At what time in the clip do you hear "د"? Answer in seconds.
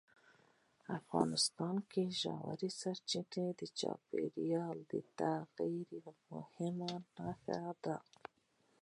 3.59-3.61, 4.91-4.93